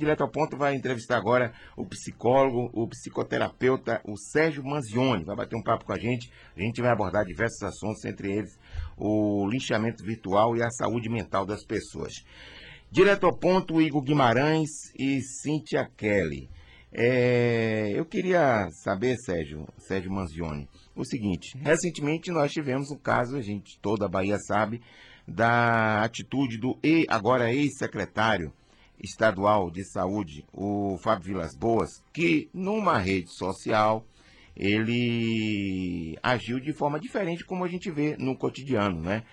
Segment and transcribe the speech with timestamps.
[0.00, 5.24] Direto ao ponto vai entrevistar agora o psicólogo, o psicoterapeuta, o Sérgio Manzioni.
[5.24, 6.32] Vai bater um papo com a gente.
[6.56, 8.58] A gente vai abordar diversos assuntos, entre eles
[8.96, 12.24] o linchamento virtual e a saúde mental das pessoas.
[12.90, 16.48] Direto ao ponto, Igor Guimarães e Cíntia Kelly.
[16.90, 23.42] É, eu queria saber, Sérgio, Sérgio Manzioni, o seguinte: recentemente nós tivemos um caso, a
[23.42, 24.80] gente toda a Bahia sabe,
[25.28, 28.50] da atitude do e agora ex-secretário
[29.02, 34.04] estadual de saúde, o Fábio Vilas Boas, que numa rede social
[34.56, 39.24] ele agiu de forma diferente como a gente vê no cotidiano, né?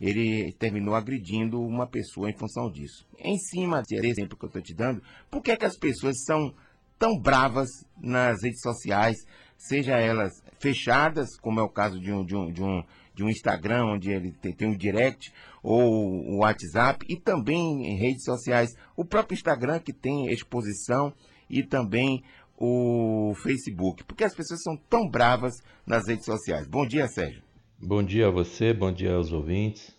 [0.00, 3.06] Ele terminou agredindo uma pessoa em função disso.
[3.18, 6.22] Em cima desse exemplo que eu estou te dando, por que, é que as pessoas
[6.24, 6.52] são
[6.98, 7.68] tão bravas
[8.00, 9.16] nas redes sociais,
[9.56, 12.82] seja elas fechadas, como é o caso de um, de um, de um,
[13.14, 15.32] de um Instagram, onde ele tem, um direct,
[15.62, 21.12] ou o WhatsApp, e também em redes sociais, o próprio Instagram, que tem exposição,
[21.48, 22.22] e também
[22.56, 24.04] o Facebook.
[24.04, 25.54] Por que as pessoas são tão bravas
[25.86, 26.66] nas redes sociais?
[26.66, 27.42] Bom dia, Sérgio.
[27.78, 29.94] Bom dia a você, bom dia aos ouvintes.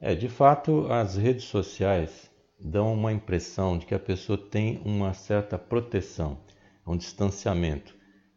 [0.00, 5.14] É, de fato, as redes sociais dão uma impressão de que a pessoa tem uma
[5.14, 6.38] certa proteção,
[6.86, 7.94] um distanciamento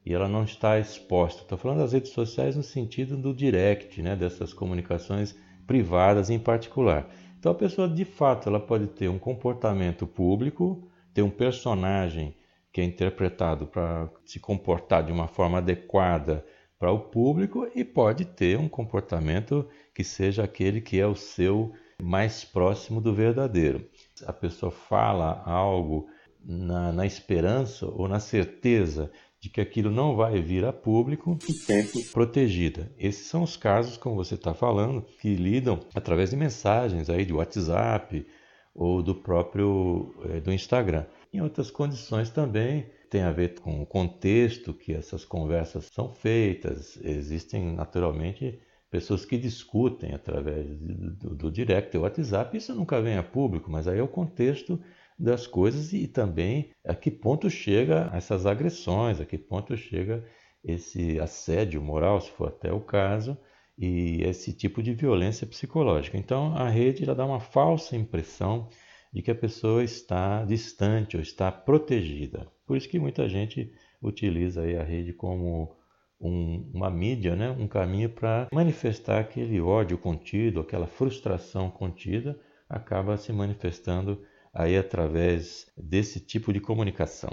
[0.07, 1.41] e ela não está exposta.
[1.41, 5.35] Estou falando das redes sociais no sentido do direct, né, dessas comunicações
[5.67, 7.09] privadas em particular.
[7.37, 12.33] Então a pessoa de fato ela pode ter um comportamento público, ter um personagem
[12.71, 16.45] que é interpretado para se comportar de uma forma adequada
[16.79, 21.73] para o público e pode ter um comportamento que seja aquele que é o seu
[22.01, 23.85] mais próximo do verdadeiro.
[24.25, 26.07] A pessoa fala algo
[26.47, 32.03] na, na esperança ou na certeza de que aquilo não vai vir a público sempre
[32.05, 32.91] protegida.
[32.97, 37.33] Esses são os casos, como você está falando, que lidam através de mensagens aí de
[37.33, 38.25] WhatsApp
[38.73, 41.05] ou do próprio é, do Instagram.
[41.31, 46.99] Em outras condições também tem a ver com o contexto que essas conversas são feitas.
[47.03, 48.59] Existem naturalmente
[48.89, 52.57] pessoas que discutem através do, do direct do WhatsApp.
[52.57, 54.79] Isso nunca vem a público, mas aí é o contexto
[55.17, 60.23] das coisas e também a que ponto chega essas agressões, a que ponto chega
[60.63, 63.37] esse assédio moral, se for até o caso,
[63.77, 66.17] e esse tipo de violência psicológica.
[66.17, 68.69] Então a rede dá uma falsa impressão
[69.13, 72.47] de que a pessoa está distante ou está protegida.
[72.65, 75.75] Por isso que muita gente utiliza a rede como
[76.19, 77.51] um, uma mídia, né?
[77.51, 84.21] um caminho para manifestar aquele ódio contido, aquela frustração contida, acaba se manifestando
[84.57, 87.29] aí através desse tipo de comunicação.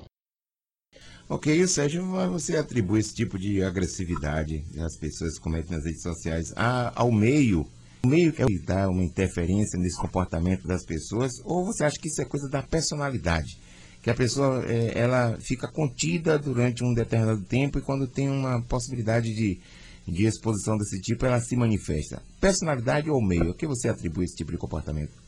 [1.26, 6.52] Ok, Sérgio, você atribui esse tipo de agressividade que as pessoas cometem nas redes sociais
[6.54, 7.66] ao meio,
[8.04, 12.20] o meio que dá uma interferência nesse comportamento das pessoas, ou você acha que isso
[12.20, 13.58] é coisa da personalidade?
[14.02, 18.60] Que a pessoa é, ela fica contida durante um determinado tempo e quando tem uma
[18.60, 19.58] possibilidade de,
[20.06, 22.22] de exposição desse tipo, ela se manifesta.
[22.38, 23.52] Personalidade ou meio?
[23.52, 25.23] O que você atribui esse tipo de comportamento?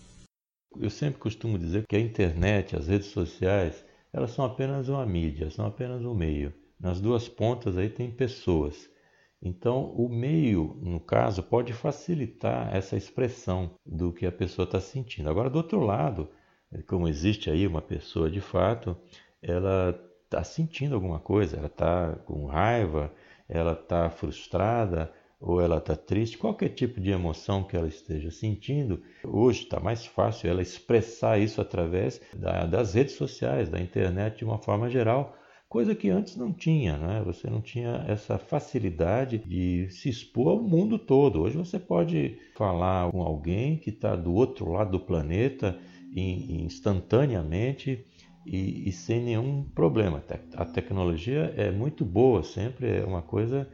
[0.80, 5.50] Eu sempre costumo dizer que a internet, as redes sociais, elas são apenas uma mídia,
[5.50, 6.52] são apenas um meio.
[6.78, 8.88] Nas duas pontas aí tem pessoas.
[9.40, 15.28] Então, o meio, no caso, pode facilitar essa expressão do que a pessoa está sentindo.
[15.28, 16.28] Agora, do outro lado,
[16.86, 18.96] como existe aí uma pessoa de fato,
[19.42, 23.12] ela está sentindo alguma coisa, ela está com raiva,
[23.48, 29.02] ela está frustrada, ou ela está triste, qualquer tipo de emoção que ela esteja sentindo,
[29.24, 34.44] hoje está mais fácil ela expressar isso através da, das redes sociais, da internet de
[34.44, 35.36] uma forma geral,
[35.68, 37.22] coisa que antes não tinha, né?
[37.24, 41.42] Você não tinha essa facilidade de se expor ao mundo todo.
[41.42, 45.78] Hoje você pode falar com alguém que está do outro lado do planeta
[46.14, 48.04] instantaneamente
[48.46, 50.22] e, e sem nenhum problema.
[50.54, 53.68] A tecnologia é muito boa, sempre é uma coisa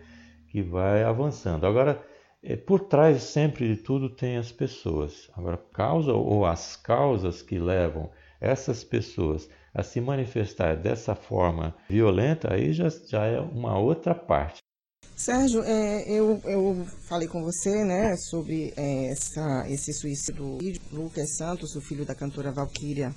[0.52, 1.66] que vai avançando.
[1.66, 2.04] Agora,
[2.42, 5.30] é, por trás sempre de tudo tem as pessoas.
[5.34, 12.52] Agora, causa ou as causas que levam essas pessoas a se manifestar dessa forma violenta,
[12.52, 14.58] aí já, já é uma outra parte.
[15.16, 20.58] Sérgio, é, eu, eu falei com você né, sobre é, essa, esse suicídio do
[20.92, 23.14] Lucas Santos, o filho da cantora Valquíria,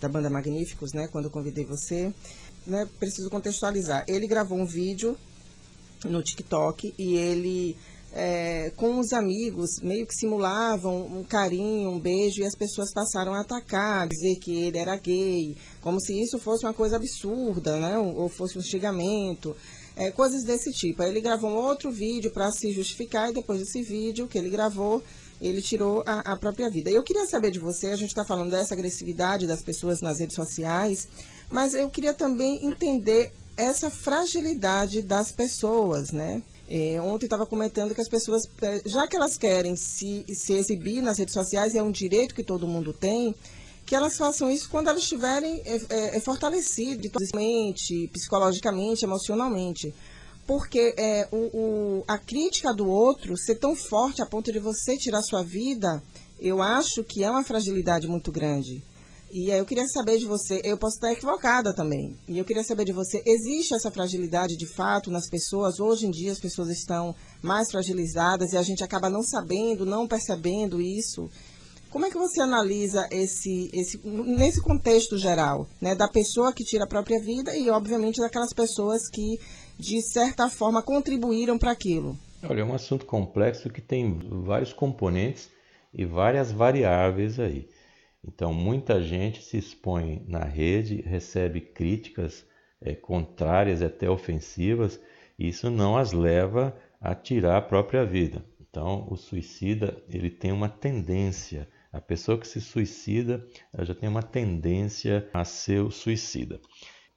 [0.00, 2.12] da banda Magníficos, né, quando eu convidei você.
[2.64, 4.04] Né, preciso contextualizar.
[4.06, 5.18] Ele gravou um vídeo
[6.04, 7.76] no TikTok e ele
[8.14, 13.34] é, com os amigos meio que simulavam um carinho, um beijo e as pessoas passaram
[13.34, 17.98] a atacar, dizer que ele era gay, como se isso fosse uma coisa absurda, né?
[17.98, 19.56] Ou fosse um xingamento,
[19.96, 21.02] é, coisas desse tipo.
[21.02, 24.48] Aí ele gravou um outro vídeo para se justificar e depois desse vídeo que ele
[24.48, 25.02] gravou,
[25.40, 26.90] ele tirou a, a própria vida.
[26.90, 30.36] Eu queria saber de você, a gente está falando dessa agressividade das pessoas nas redes
[30.36, 31.08] sociais,
[31.50, 36.42] mas eu queria também entender essa fragilidade das pessoas, né?
[36.68, 41.02] É, ontem estava comentando que as pessoas, é, já que elas querem se, se exibir
[41.02, 43.34] nas redes sociais, é um direito que todo mundo tem,
[43.84, 47.10] que elas façam isso quando elas estiverem é, é, é fortalecidas,
[48.12, 49.94] psicologicamente, emocionalmente.
[50.46, 54.96] Porque é, o, o, a crítica do outro ser tão forte a ponto de você
[54.96, 56.02] tirar sua vida,
[56.40, 58.82] eu acho que é uma fragilidade muito grande.
[59.36, 62.62] E aí eu queria saber de você, eu posso estar equivocada também, e eu queria
[62.62, 65.80] saber de você, existe essa fragilidade de fato nas pessoas?
[65.80, 70.06] Hoje em dia as pessoas estão mais fragilizadas e a gente acaba não sabendo, não
[70.06, 71.28] percebendo isso.
[71.90, 76.84] Como é que você analisa esse, esse nesse contexto geral, né, da pessoa que tira
[76.84, 79.40] a própria vida e, obviamente, daquelas pessoas que,
[79.76, 82.16] de certa forma, contribuíram para aquilo?
[82.48, 85.48] Olha, é um assunto complexo que tem vários componentes
[85.92, 87.68] e várias variáveis aí.
[88.26, 92.46] Então, muita gente se expõe na rede, recebe críticas
[92.80, 95.00] é, contrárias, até ofensivas,
[95.38, 98.44] e isso não as leva a tirar a própria vida.
[98.60, 104.08] Então, o suicida ele tem uma tendência, a pessoa que se suicida ela já tem
[104.08, 106.60] uma tendência a ser suicida.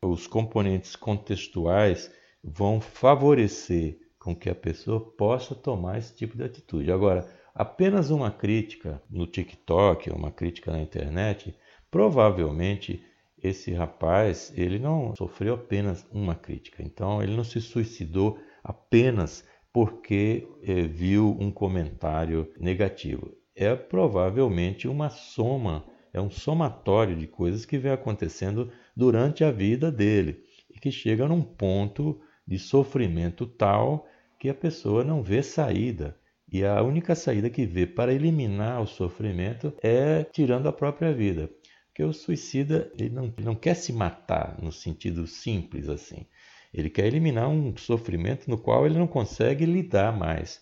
[0.02, 2.12] Os componentes contextuais
[2.44, 6.92] vão favorecer com que a pessoa possa tomar esse tipo de atitude.
[6.92, 7.28] Agora,
[7.58, 11.56] apenas uma crítica no TikTok, uma crítica na internet,
[11.90, 13.04] provavelmente
[13.42, 16.84] esse rapaz ele não sofreu apenas uma crítica.
[16.84, 19.44] Então ele não se suicidou apenas
[19.74, 23.36] porque eh, viu um comentário negativo.
[23.56, 25.84] É provavelmente uma soma,
[26.14, 31.28] é um somatório de coisas que vem acontecendo durante a vida dele e que chega
[31.28, 34.08] num ponto de sofrimento tal
[34.40, 36.16] que a pessoa não vê saída
[36.52, 41.50] e a única saída que vê para eliminar o sofrimento é tirando a própria vida.
[41.88, 46.26] Porque o suicida ele não, ele não quer se matar no sentido simples assim.
[46.74, 50.62] Ele quer eliminar um sofrimento no qual ele não consegue lidar mais.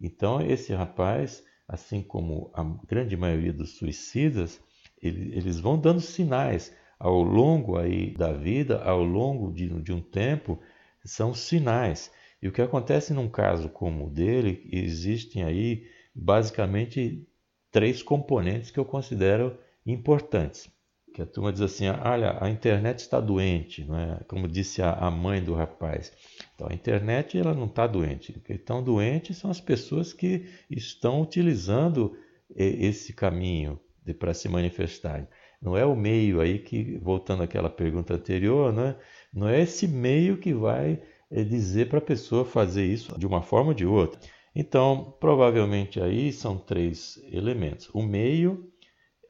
[0.00, 4.60] Então, esse rapaz, assim como a grande maioria dos suicidas,
[5.02, 10.00] ele, eles vão dando sinais ao longo aí da vida, ao longo de, de um
[10.00, 10.60] tempo,
[11.04, 12.10] são sinais.
[12.40, 17.26] E o que acontece num caso como o dele, existem aí basicamente
[17.70, 20.70] três componentes que eu considero importantes.
[21.14, 24.20] Que a turma diz assim, olha, a internet está doente, não é?
[24.28, 26.12] como disse a, mãe do rapaz.
[26.54, 28.30] Então, a internet ela não está doente.
[28.30, 32.16] O que estão doentes são as pessoas que estão utilizando
[32.54, 33.80] esse caminho
[34.18, 35.26] para se manifestarem.
[35.60, 38.96] Não é o meio aí que, voltando àquela pergunta anterior, não é,
[39.32, 43.42] não é esse meio que vai é dizer para a pessoa fazer isso de uma
[43.42, 44.20] forma ou de outra.
[44.54, 48.70] Então, provavelmente aí são três elementos: o meio,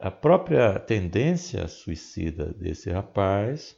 [0.00, 3.77] a própria tendência suicida desse rapaz,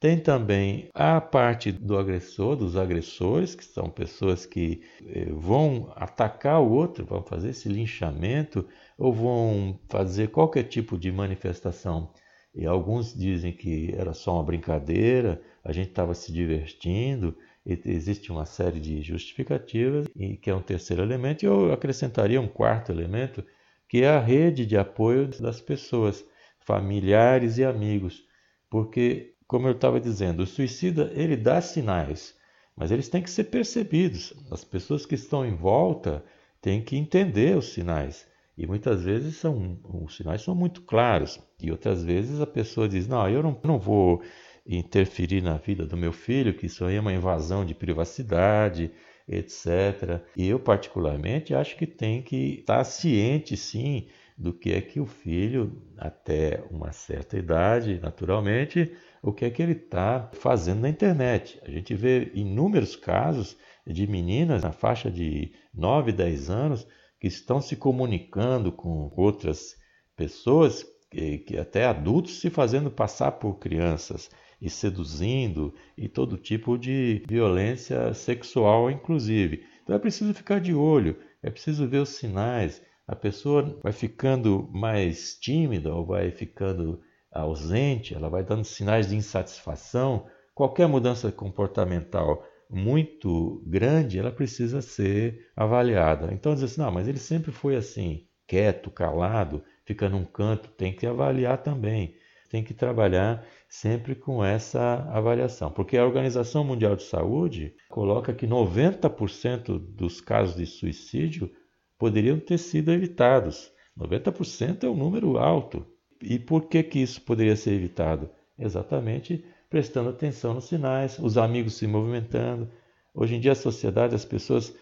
[0.00, 6.60] tem também a parte do agressor, dos agressores, que são pessoas que eh, vão atacar
[6.62, 12.10] o outro, vão fazer esse linchamento ou vão fazer qualquer tipo de manifestação.
[12.54, 17.36] E alguns dizem que era só uma brincadeira, a gente estava se divertindo,
[17.84, 20.06] existe uma série de justificativas,
[20.40, 23.44] que é um terceiro elemento, e eu acrescentaria um quarto elemento,
[23.88, 26.24] que é a rede de apoio das pessoas,
[26.60, 28.24] familiares e amigos.
[28.68, 32.34] Porque, como eu estava dizendo, o suicida ele dá sinais,
[32.76, 34.32] mas eles têm que ser percebidos.
[34.50, 36.24] As pessoas que estão em volta
[36.60, 38.26] têm que entender os sinais.
[38.56, 41.40] E muitas vezes são, os sinais são muito claros.
[41.60, 44.22] E outras vezes a pessoa diz: Não, eu não, não vou
[44.66, 48.90] interferir na vida do meu filho, que isso aí é uma invasão de privacidade,
[49.28, 50.22] etc.
[50.36, 55.06] E eu, particularmente, acho que tem que estar ciente, sim, do que é que o
[55.06, 58.90] filho, até uma certa idade, naturalmente,
[59.22, 61.60] o que é que ele está fazendo na internet.
[61.62, 66.86] A gente vê inúmeros casos de meninas na faixa de 9, 10 anos
[67.20, 69.76] que estão se comunicando com outras
[70.16, 76.76] pessoas, que, que até adultos, se fazendo passar por crianças e seduzindo e todo tipo
[76.76, 79.64] de violência sexual, inclusive.
[79.82, 82.82] Então é preciso ficar de olho, é preciso ver os sinais.
[83.06, 87.00] A pessoa vai ficando mais tímida ou vai ficando
[87.32, 90.26] ausente, ela vai dando sinais de insatisfação.
[90.54, 96.32] Qualquer mudança comportamental muito grande, ela precisa ser avaliada.
[96.32, 100.92] Então diz assim, não, mas ele sempre foi assim, quieto, calado, fica num canto, tem
[100.92, 102.14] que avaliar também
[102.50, 108.46] tem que trabalhar sempre com essa avaliação, porque a Organização Mundial de Saúde coloca que
[108.46, 111.48] 90% dos casos de suicídio
[111.96, 113.70] poderiam ter sido evitados.
[113.96, 115.86] 90% é um número alto.
[116.20, 118.28] E por que, que isso poderia ser evitado?
[118.58, 122.68] Exatamente prestando atenção nos sinais, os amigos se movimentando.
[123.14, 124.74] Hoje em dia, a sociedade, as pessoas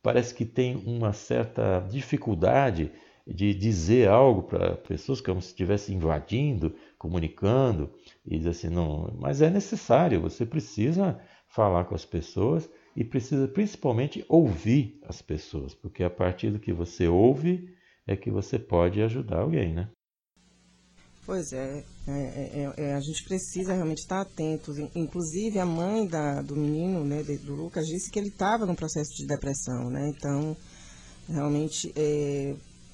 [0.00, 2.92] parece que têm uma certa dificuldade
[3.26, 7.92] de dizer algo para pessoas como se estivesse invadindo, comunicando,
[8.24, 13.46] e dizer assim, não, mas é necessário, você precisa falar com as pessoas e precisa
[13.46, 17.74] principalmente ouvir as pessoas, porque a partir do que você ouve
[18.06, 19.90] é que você pode ajudar alguém, né?
[21.26, 24.72] Pois é, é, é, é, a gente precisa realmente estar atento.
[24.94, 29.12] Inclusive, a mãe da, do menino, né, do Lucas, disse que ele estava num processo
[29.16, 30.08] de depressão, né?
[30.16, 30.56] Então,
[31.28, 31.92] realmente,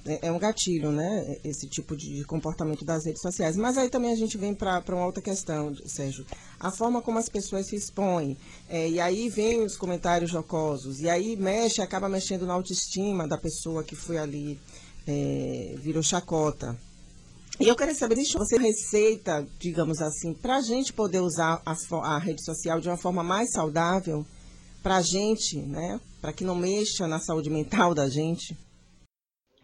[0.05, 1.37] é, é, um gatilho, né?
[1.43, 3.55] Esse tipo de comportamento das redes sociais.
[3.55, 6.25] Mas aí também a gente vem para uma outra questão, Sérgio.
[6.59, 8.37] A forma como as pessoas se expõem.
[8.69, 10.99] É, e aí vem os comentários jocosos.
[10.99, 14.59] E aí mexe, acaba mexendo na autoestima da pessoa que foi ali,
[15.07, 16.77] é, virou chacota.
[17.59, 21.75] E eu queria saber, deixa você receita, digamos assim, para a gente poder usar a,
[22.01, 24.25] a, rede social de uma forma mais saudável,
[24.81, 26.01] para a gente, né?
[26.19, 28.57] Para que não mexa na saúde mental da gente?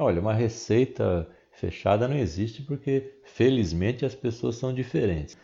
[0.02, 5.38] Olha, uma receita fechada não existe porque, felizmente, as pessoas são diferentes.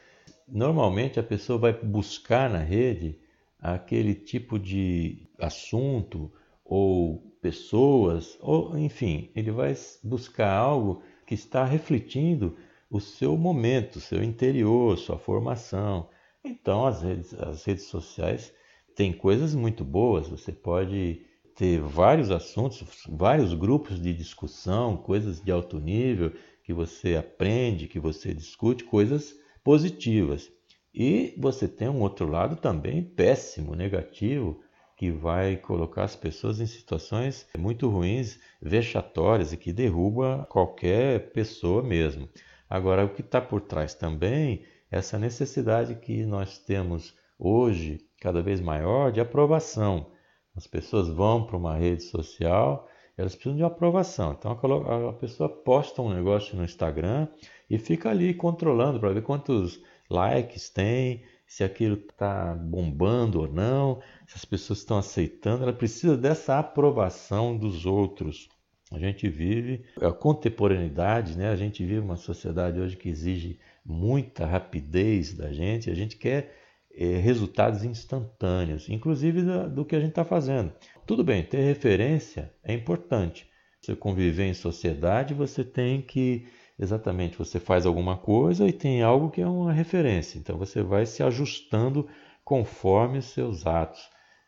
[0.48, 3.20] Normalmente, a pessoa vai buscar na rede
[3.60, 6.32] aquele tipo de assunto
[6.64, 12.56] ou pessoas, ou enfim, ele vai buscar algo que está refletindo
[12.90, 16.08] o seu momento, seu interior, sua formação.
[16.42, 18.54] Então, as redes, as redes sociais
[18.96, 20.30] têm coisas muito boas.
[20.30, 26.34] Você pode ter vários assuntos, vários grupos de discussão, coisas de alto nível
[26.64, 29.34] que você aprende, que você discute, coisas
[29.64, 30.52] positivas.
[30.94, 34.62] E você tem um outro lado também péssimo, negativo,
[34.98, 41.84] que vai colocar as pessoas em situações muito ruins, vexatórias e que derruba qualquer pessoa
[41.84, 42.30] mesmo.
[42.70, 48.42] Agora, o que está por trás também é essa necessidade que nós temos hoje, cada
[48.42, 50.15] vez maior, de aprovação.
[50.56, 54.36] As pessoas vão para uma rede social, elas precisam de aprovação.
[54.38, 57.28] Então a pessoa posta um negócio no Instagram
[57.70, 64.02] e fica ali controlando para ver quantos likes tem, se aquilo está bombando ou não,
[64.28, 68.50] se as pessoas estão aceitando, ela precisa dessa aprovação dos outros.
[68.92, 71.50] A gente vive a contemporaneidade, né?
[71.50, 75.90] A gente vive uma sociedade hoje que exige muita rapidez da gente.
[75.90, 76.56] A gente quer
[76.98, 80.72] resultados instantâneos, inclusive do, do que a gente está fazendo.
[81.06, 83.48] Tudo bem, ter referência é importante.
[83.82, 86.48] Você conviver em sociedade, você tem que
[86.78, 90.38] exatamente você faz alguma coisa e tem algo que é uma referência.
[90.38, 92.08] Então você vai se ajustando
[92.44, 94.02] conforme os seus atos.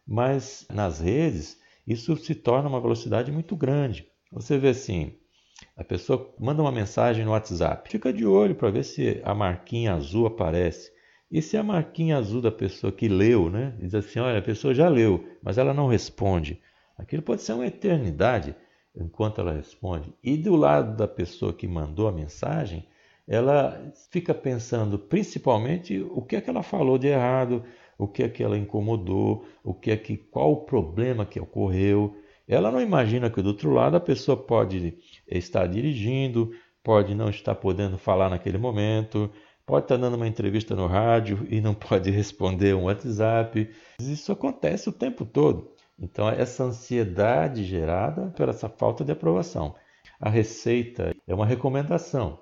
[0.06, 4.08] Mas nas redes, isso se torna uma velocidade muito grande.
[4.32, 5.14] Você vê assim,
[5.76, 9.94] a pessoa manda uma mensagem no WhatsApp, fica de olho para ver se a marquinha
[9.94, 10.92] azul aparece.
[11.30, 14.74] E se a marquinha azul da pessoa que leu, né, diz assim, olha, a pessoa
[14.74, 16.62] já leu, mas ela não responde.
[16.98, 18.56] Aquilo pode ser uma eternidade
[18.96, 20.14] enquanto ela responde.
[20.24, 22.88] E do lado da pessoa que mandou a mensagem,
[23.28, 27.64] ela fica pensando principalmente o que é que ela falou de errado,
[27.98, 32.16] o que é que ela incomodou, o que é que qual o problema que ocorreu.
[32.48, 37.56] Ela não imagina que do outro lado a pessoa pode estar dirigindo, pode não estar
[37.56, 39.30] podendo falar naquele momento,
[39.68, 43.70] pode estar dando uma entrevista no rádio e não pode responder um WhatsApp.
[44.00, 45.70] Isso acontece o tempo todo.
[46.00, 49.76] Então, essa ansiedade gerada por essa falta de aprovação.
[50.20, 52.40] A receita é uma recomendação.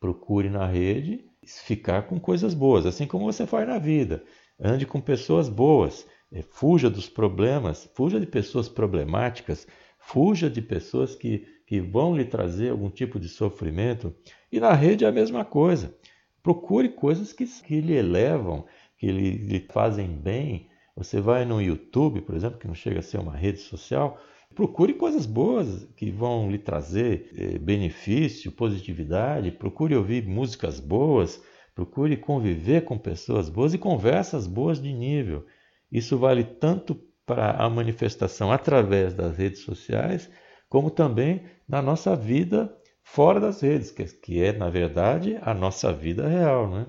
[0.00, 4.24] Procure na rede ficar com coisas boas, assim como você faz na vida.
[4.58, 6.06] Ande com pessoas boas.
[6.32, 9.66] É, fuja dos problemas, fuja de pessoas problemáticas,
[9.98, 14.14] fuja de pessoas que, que vão lhe trazer algum tipo de sofrimento.
[14.50, 15.94] E na rede é a mesma coisa.
[16.42, 18.66] Procure coisas que, que lhe elevam,
[18.98, 23.02] que lhe, lhe fazem bem, você vai no YouTube, por exemplo, que não chega a
[23.02, 24.20] ser uma rede social,
[24.54, 31.42] procure coisas boas que vão lhe trazer eh, benefício, positividade, procure ouvir músicas boas,
[31.74, 35.46] procure conviver com pessoas boas e conversas boas de nível.
[35.90, 36.94] Isso vale tanto
[37.24, 40.30] para a manifestação através das redes sociais,
[40.68, 45.92] como também na nossa vida fora das redes, que, que é, na verdade, a nossa
[45.92, 46.70] vida real.
[46.70, 46.86] Né?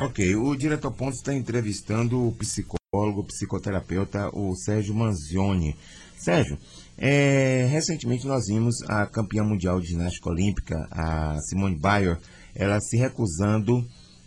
[0.00, 5.76] Ok, o Diretor Pontos está entrevistando o psicólogo psicoterapeuta, o Sérgio Manzioni.
[6.16, 6.58] Sérgio,
[6.96, 12.18] é, recentemente nós vimos a campeã mundial de ginástica olímpica, a Simone Biles,
[12.54, 13.84] ela se recusando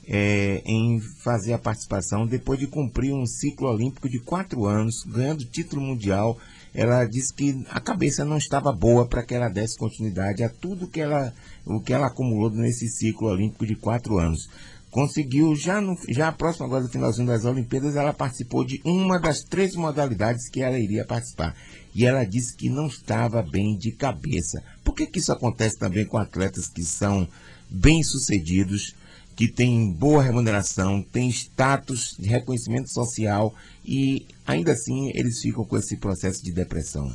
[0.07, 5.43] é, em fazer a participação depois de cumprir um ciclo olímpico de quatro anos, ganhando
[5.45, 6.37] título mundial.
[6.77, 10.87] Ela disse que a cabeça não estava boa para que ela desse continuidade a tudo
[10.87, 11.33] que ela,
[11.65, 14.47] o que ela acumulou nesse ciclo olímpico de quatro anos.
[14.91, 19.39] Conseguiu, já, no, já próximo agora do finalzinho das Olimpíadas, ela participou de uma das
[19.39, 21.55] três modalidades que ela iria participar.
[21.95, 24.61] E ela disse que não estava bem de cabeça.
[24.83, 27.27] Por que, que isso acontece também com atletas que são
[27.71, 28.93] bem-sucedidos,
[29.37, 33.53] que têm boa remuneração, têm status de reconhecimento social
[33.85, 37.07] e ainda assim eles ficam com esse processo de depressão?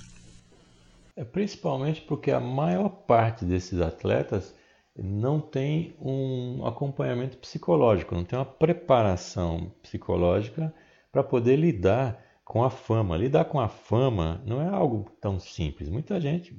[1.17, 4.55] É principalmente porque a maior parte desses atletas
[4.97, 10.73] não tem um acompanhamento psicológico, não tem uma preparação psicológica
[11.11, 13.17] para poder lidar com a fama.
[13.17, 15.89] Lidar com a fama não é algo tão simples.
[15.89, 16.57] Muita gente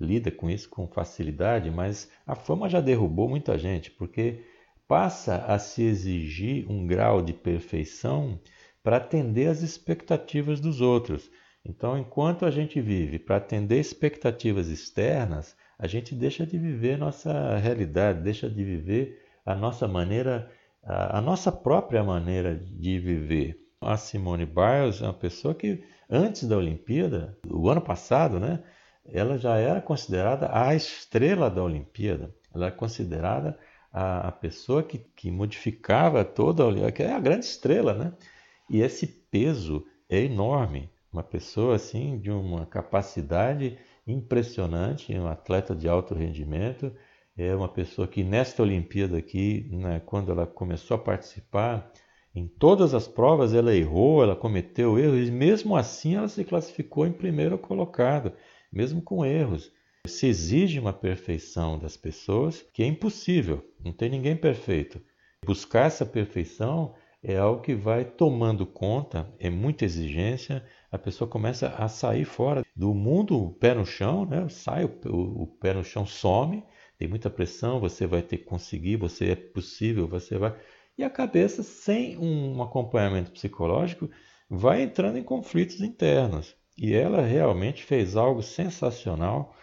[0.00, 4.42] lida com isso com facilidade, mas a fama já derrubou muita gente, porque
[4.92, 8.38] passa a se exigir um grau de perfeição
[8.82, 11.30] para atender às expectativas dos outros.
[11.64, 17.56] Então, enquanto a gente vive para atender expectativas externas, a gente deixa de viver nossa
[17.56, 20.50] realidade, deixa de viver a nossa maneira,
[20.84, 23.66] a, nossa própria maneira de viver.
[23.80, 28.62] A Simone Biles é uma pessoa que, antes da Olimpíada, o ano passado, né,
[29.06, 32.30] ela já era considerada a estrela da Olimpíada.
[32.54, 33.58] Ela é considerada
[33.92, 38.12] a, a pessoa que, que modificava toda a que é a grande estrela, né?
[38.70, 40.90] E esse peso é enorme.
[41.12, 46.92] Uma pessoa assim de uma capacidade impressionante, um atleta de alto rendimento,
[47.36, 51.90] é uma pessoa que nesta Olimpíada aqui, né, quando ela começou a participar,
[52.34, 57.06] em todas as provas ela errou, ela cometeu erros, e mesmo assim ela se classificou
[57.06, 58.32] em primeiro colocado
[58.72, 59.70] mesmo com erros.
[60.04, 65.00] Se exige uma perfeição das pessoas que é impossível, não tem ninguém perfeito.
[65.46, 66.92] Buscar essa perfeição
[67.22, 72.64] é algo que vai tomando conta, é muita exigência, a pessoa começa a sair fora
[72.74, 74.48] do mundo pé no chão, né?
[74.48, 76.64] sai o, o, o pé no chão, some,
[76.98, 80.52] tem muita pressão, você vai ter que conseguir, você é possível, você vai.
[80.98, 84.10] E a cabeça, sem um acompanhamento psicológico,
[84.50, 86.56] vai entrando em conflitos internos.
[86.76, 89.54] E ela realmente fez algo sensacional,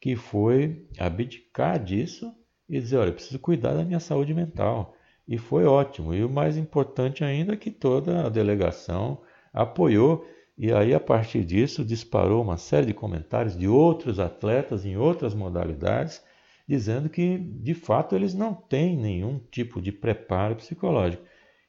[0.00, 2.32] que foi abdicar disso
[2.68, 4.94] e dizer, olha, preciso cuidar da minha saúde mental.
[5.26, 6.14] E foi ótimo.
[6.14, 9.20] E o mais importante ainda é que toda a delegação
[9.52, 14.96] apoiou e aí a partir disso disparou uma série de comentários de outros atletas em
[14.96, 16.22] outras modalidades
[16.68, 21.24] dizendo que de fato eles não têm nenhum tipo de preparo psicológico.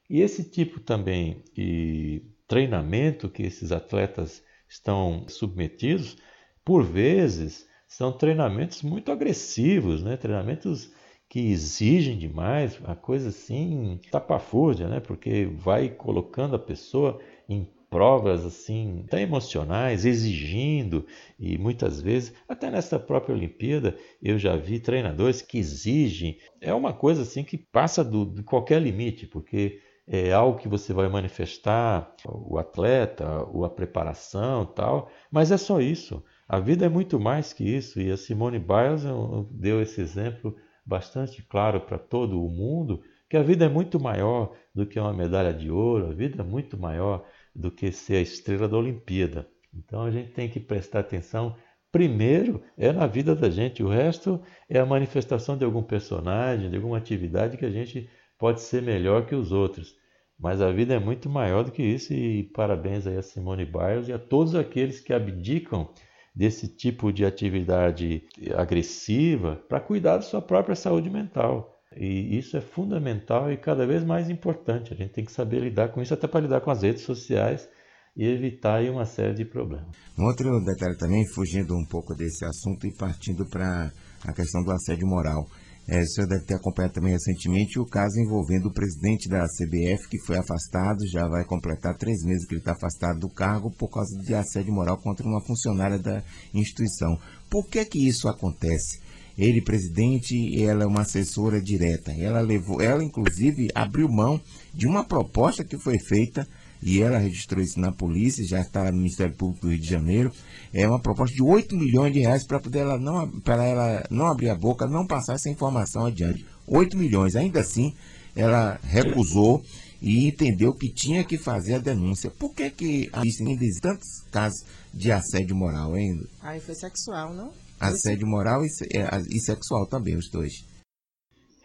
[0.10, 6.18] E esse tipo também de treinamento que esses atletas estão submetidos,
[6.66, 10.16] por vezes, são treinamentos muito agressivos, né?
[10.16, 10.94] treinamentos
[11.28, 15.00] que exigem demais, a coisa assim, tapafúrdia, né?
[15.00, 21.08] porque vai colocando a pessoa em provas assim, até emocionais, exigindo,
[21.40, 26.94] e muitas vezes, até nessa própria Olimpíada, eu já vi treinadores que exigem, é uma
[26.94, 32.16] coisa assim que passa do, de qualquer limite, porque é algo que você vai manifestar,
[32.28, 33.26] o atleta,
[33.66, 36.24] a preparação tal, mas é só isso.
[36.52, 39.04] A vida é muito mais que isso, e a Simone Biles
[39.52, 44.56] deu esse exemplo bastante claro para todo o mundo, que a vida é muito maior
[44.74, 48.22] do que uma medalha de ouro, a vida é muito maior do que ser a
[48.22, 49.48] estrela da Olimpíada.
[49.72, 51.56] Então a gente tem que prestar atenção
[51.92, 56.76] primeiro é na vida da gente, o resto é a manifestação de algum personagem, de
[56.76, 58.10] alguma atividade que a gente
[58.40, 59.96] pode ser melhor que os outros.
[60.40, 64.08] Mas a vida é muito maior do que isso e parabéns aí a Simone Biles
[64.08, 65.88] e a todos aqueles que abdicam
[66.36, 68.24] desse tipo de atividade
[68.56, 71.76] agressiva para cuidar da sua própria saúde mental.
[71.96, 74.94] E isso é fundamental e cada vez mais importante.
[74.94, 77.68] A gente tem que saber lidar com isso até para lidar com as redes sociais
[78.16, 79.88] e evitar uma série de problemas.
[80.18, 83.92] Um outro detalhe também, fugindo um pouco desse assunto e partindo para
[84.28, 85.48] a questão do assédio moral.
[85.92, 90.20] É, senhor deve ter acompanhado também recentemente o caso envolvendo o presidente da CBF, que
[90.20, 94.16] foi afastado, já vai completar três meses que ele está afastado do cargo por causa
[94.22, 96.22] de assédio moral contra uma funcionária da
[96.54, 97.18] instituição.
[97.50, 99.00] Por que que isso acontece?
[99.36, 102.12] Ele, presidente, ela é uma assessora direta.
[102.12, 104.40] Ela levou, ela inclusive abriu mão
[104.72, 106.48] de uma proposta que foi feita
[106.82, 110.32] e ela registrou isso na polícia, já está no Ministério Público do Rio de Janeiro.
[110.74, 114.28] É uma proposta de 8 milhões de reais para poder ela não, para ela não
[114.28, 116.46] abrir a boca, não passar essa informação adiante.
[116.66, 117.94] 8 milhões, ainda assim,
[118.36, 119.64] ela recusou
[120.02, 122.30] e entendeu que tinha que fazer a denúncia.
[122.30, 124.64] Por que que existem tantos casos
[124.94, 126.26] de assédio moral ainda?
[126.42, 127.52] Aí foi sexual, não?
[127.80, 130.66] Assédio moral e, é, e sexual também, os dois.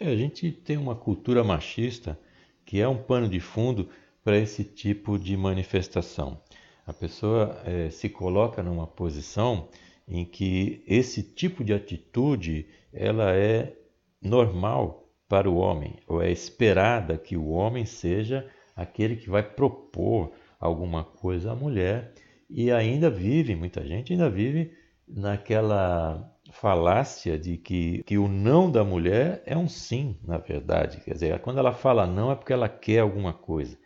[0.00, 2.18] É, a gente tem uma cultura machista
[2.66, 3.88] que é um pano de fundo
[4.24, 6.40] para esse tipo de manifestação.
[6.86, 9.68] A pessoa é, se coloca numa posição
[10.08, 13.74] em que esse tipo de atitude ela é
[14.20, 20.32] normal para o homem, ou é esperada que o homem seja aquele que vai propor
[20.58, 22.12] alguma coisa à mulher
[22.48, 24.72] e ainda vive, muita gente ainda vive
[25.06, 31.00] naquela falácia de que, que o não da mulher é um sim, na verdade.
[31.00, 33.76] Quer dizer, quando ela fala não é porque ela quer alguma coisa.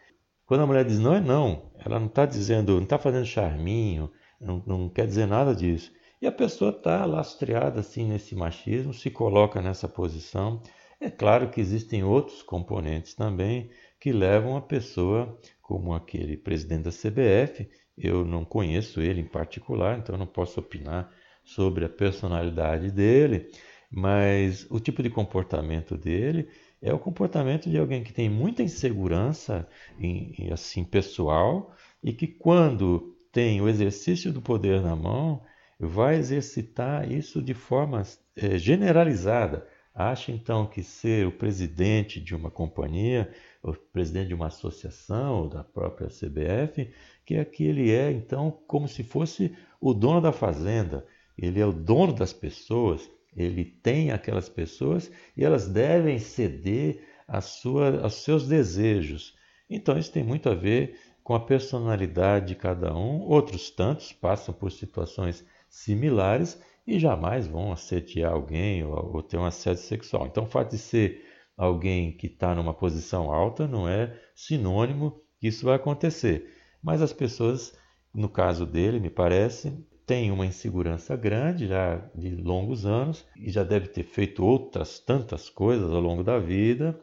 [0.49, 4.11] Quando a mulher diz não é não, ela não está dizendo, não está fazendo charminho,
[4.41, 5.93] não, não quer dizer nada disso.
[6.23, 10.63] E a pessoa está lastreada assim nesse machismo, se coloca nessa posição.
[10.99, 13.69] É claro que existem outros componentes também
[14.01, 19.99] que levam a pessoa, como aquele presidente da CBF, eu não conheço ele em particular,
[19.99, 21.13] então não posso opinar
[21.45, 23.51] sobre a personalidade dele,
[23.91, 26.49] mas o tipo de comportamento dele
[26.81, 33.17] é o comportamento de alguém que tem muita insegurança em, assim pessoal e que quando
[33.33, 35.43] tem o exercício do poder na mão
[35.79, 38.03] vai exercitar isso de forma
[38.37, 39.67] é, generalizada.
[39.95, 45.49] Acha então que ser o presidente de uma companhia, o presidente de uma associação ou
[45.49, 46.93] da própria CBF,
[47.27, 51.05] que que ele é então como se fosse o dono da fazenda
[51.38, 53.09] ele é o dono das pessoas,
[53.42, 59.37] ele tem aquelas pessoas e elas devem ceder a sua, aos seus desejos.
[59.68, 63.20] Então, isso tem muito a ver com a personalidade de cada um.
[63.20, 69.44] Outros tantos passam por situações similares e jamais vão assediar alguém ou, ou ter um
[69.44, 70.27] assédio sexual.
[70.27, 71.22] Então, o fato de ser
[71.57, 76.55] alguém que está numa posição alta não é sinônimo que isso vai acontecer.
[76.83, 77.77] Mas as pessoas,
[78.14, 83.62] no caso dele, me parece, tem uma insegurança grande já de longos anos e já
[83.62, 86.99] deve ter feito outras tantas coisas ao longo da vida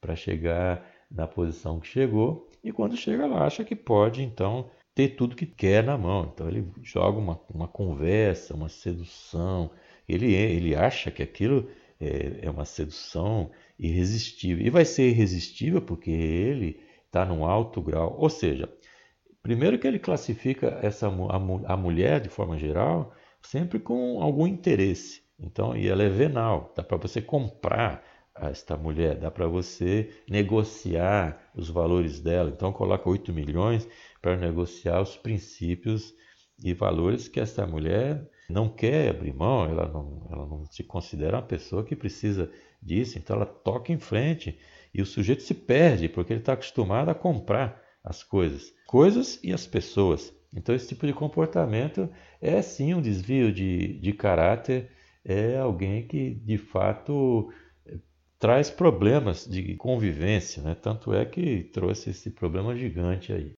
[0.00, 5.10] para chegar na posição que chegou e quando chega lá acha que pode então ter
[5.10, 6.32] tudo que quer na mão.
[6.34, 9.70] Então ele joga uma, uma conversa, uma sedução,
[10.08, 14.66] ele, ele acha que aquilo é, é uma sedução irresistível.
[14.66, 18.68] E vai ser irresistível porque ele está num alto grau, ou seja,
[19.48, 25.22] Primeiro que ele classifica essa a, a mulher de forma geral sempre com algum interesse.
[25.40, 31.50] Então, e ela é venal, dá para você comprar esta mulher, dá para você negociar
[31.54, 32.50] os valores dela.
[32.50, 33.88] Então, coloca 8 milhões
[34.20, 36.12] para negociar os princípios
[36.62, 41.38] e valores que essa mulher não quer abrir mão, ela não, ela não se considera
[41.38, 42.50] uma pessoa que precisa
[42.82, 44.58] disso, então ela toca em frente
[44.92, 49.52] e o sujeito se perde porque ele está acostumado a comprar as coisas, coisas e
[49.52, 50.32] as pessoas.
[50.52, 52.08] Então, esse tipo de comportamento
[52.40, 54.90] é sim um desvio de, de caráter,
[55.22, 57.52] é alguém que de fato
[58.38, 60.74] traz problemas de convivência, né?
[60.74, 63.52] tanto é que trouxe esse problema gigante aí.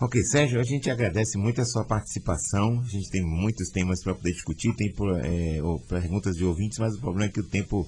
[0.00, 2.80] Ok, Sérgio, a gente agradece muito a sua participação.
[2.80, 7.00] A gente tem muitos temas para poder discutir, tem é, perguntas de ouvintes, mas o
[7.00, 7.86] problema é que o tempo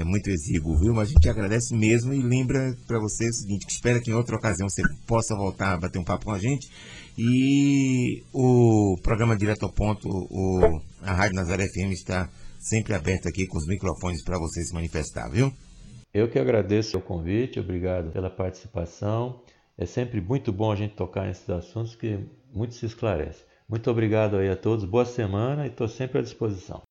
[0.00, 0.94] é muito exíguo, viu?
[0.94, 4.14] Mas a gente agradece mesmo e lembra para você o seguinte, que espera que em
[4.14, 6.70] outra ocasião você possa voltar a bater um papo com a gente.
[7.18, 13.46] E o programa Direto ao Ponto, o, a Rádio Nazaré FM está sempre aberta aqui
[13.46, 15.52] com os microfones para você se manifestar, viu?
[16.12, 19.42] Eu que agradeço o convite, obrigado pela participação.
[19.78, 22.18] É sempre muito bom a gente tocar nesses assuntos que
[22.52, 23.44] muito se esclarece.
[23.68, 26.82] Muito obrigado aí a todos, boa semana e estou sempre à disposição.